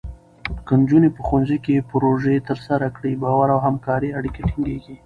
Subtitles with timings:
[0.65, 4.95] که نجونې په ښوونځي کې پروژې ترسره کړي، باور او همکارۍ اړیکې ټینګېږي.